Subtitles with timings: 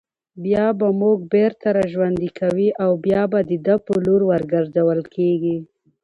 [0.43, 0.65] بيا
[0.99, 5.57] مو بېرته راژوندي كوي او بيا د ده په لور ورگرځول كېږئ